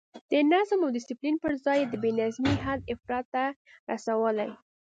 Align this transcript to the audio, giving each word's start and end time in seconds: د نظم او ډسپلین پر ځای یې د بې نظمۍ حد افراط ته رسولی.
د 0.31 0.33
نظم 0.51 0.79
او 0.85 0.93
ډسپلین 0.95 1.35
پر 1.43 1.53
ځای 1.65 1.77
یې 1.81 1.87
د 1.89 1.95
بې 2.03 2.11
نظمۍ 2.19 2.55
حد 2.65 2.79
افراط 2.93 3.25
ته 3.33 3.43
رسولی. 3.89 4.49